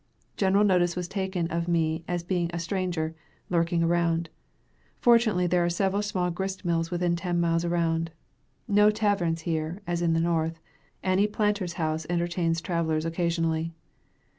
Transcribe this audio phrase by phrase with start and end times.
[0.35, 3.13] General notice was taken of me as being a stranger,
[3.51, 4.31] lurking around.
[4.99, 8.09] Fortunately there are several small grist mills within ten miles around.
[8.67, 10.59] No taverns here, as in the North;
[11.03, 13.73] any planter's house entertains travelers occasionally.